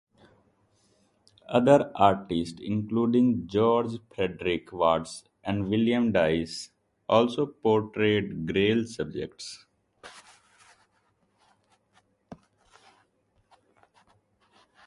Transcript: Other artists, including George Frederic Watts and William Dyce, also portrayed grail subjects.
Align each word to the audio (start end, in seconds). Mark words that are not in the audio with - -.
Other 1.47 1.91
artists, 1.93 2.59
including 2.59 3.45
George 3.45 3.97
Frederic 4.15 4.73
Watts 4.73 5.25
and 5.43 5.67
William 5.67 6.11
Dyce, 6.11 6.71
also 7.07 7.45
portrayed 7.45 8.47
grail 8.51 8.83
subjects. 8.87 9.67